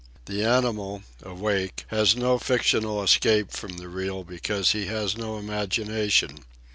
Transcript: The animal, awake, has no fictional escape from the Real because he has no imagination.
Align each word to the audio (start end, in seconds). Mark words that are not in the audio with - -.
The 0.25 0.43
animal, 0.43 1.03
awake, 1.21 1.85
has 1.89 2.15
no 2.15 2.39
fictional 2.39 3.03
escape 3.03 3.51
from 3.51 3.77
the 3.77 3.87
Real 3.87 4.23
because 4.23 4.71
he 4.71 4.87
has 4.87 5.15
no 5.15 5.37
imagination. 5.37 6.43